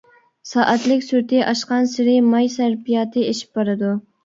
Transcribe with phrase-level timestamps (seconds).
[0.51, 3.97] سائەتلىك سۈرئىتى ئاشقانسېرى ماي سەرپىياتى ئېشىپ بارىدۇ.